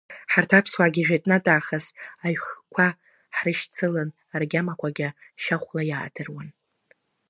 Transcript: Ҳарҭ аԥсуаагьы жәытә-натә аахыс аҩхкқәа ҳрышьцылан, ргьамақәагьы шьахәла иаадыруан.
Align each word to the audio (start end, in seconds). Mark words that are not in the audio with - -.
Ҳарҭ 0.31 0.51
аԥсуаагьы 0.57 1.01
жәытә-натә 1.07 1.49
аахыс 1.51 1.85
аҩхкқәа 2.25 2.85
ҳрышьцылан, 3.35 4.09
ргьамақәагьы 4.41 5.07
шьахәла 5.43 5.81
иаадыруан. 5.89 6.49